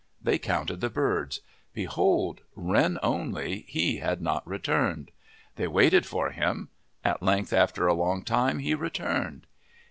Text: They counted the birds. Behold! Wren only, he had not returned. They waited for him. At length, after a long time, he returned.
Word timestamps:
They 0.19 0.39
counted 0.39 0.81
the 0.81 0.89
birds. 0.89 1.41
Behold! 1.75 2.41
Wren 2.55 2.97
only, 3.03 3.65
he 3.67 3.97
had 3.97 4.19
not 4.19 4.47
returned. 4.47 5.11
They 5.57 5.67
waited 5.67 6.07
for 6.07 6.31
him. 6.31 6.69
At 7.03 7.21
length, 7.21 7.53
after 7.53 7.85
a 7.85 7.93
long 7.93 8.23
time, 8.23 8.57
he 8.57 8.73
returned. 8.73 9.45